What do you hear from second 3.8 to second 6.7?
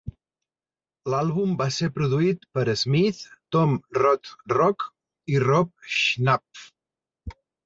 Rothrock i Rob Schnapf.